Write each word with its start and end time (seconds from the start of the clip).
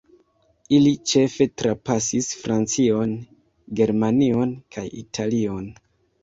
Ili 0.75 0.93
ĉefe 1.09 1.45
trapasis 1.61 2.29
Francion, 2.45 3.13
Germanion 3.81 4.57
kaj 4.79 4.87
Italion. 5.05 5.71